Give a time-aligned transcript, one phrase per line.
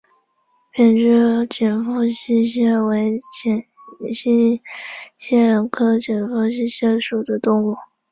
[0.71, 3.19] 扁肢紧腹溪蟹为
[4.15, 4.59] 溪
[5.19, 7.75] 蟹科紧腹溪蟹属的动物。